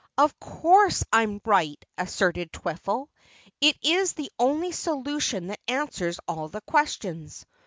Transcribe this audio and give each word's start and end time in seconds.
"Of 0.17 0.39
course, 0.39 1.03
I 1.13 1.21
am 1.21 1.41
right," 1.45 1.77
asserted 1.95 2.51
Twiffle. 2.51 3.09
"It 3.59 3.77
is 3.83 4.13
the 4.13 4.31
only 4.39 4.71
solution 4.71 5.45
that 5.45 5.59
answers 5.67 6.19
all 6.27 6.47
the 6.47 6.61
questions. 6.61 7.45